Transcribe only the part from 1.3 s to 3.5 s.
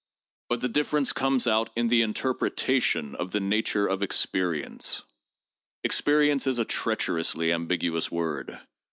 out in the interpretation of the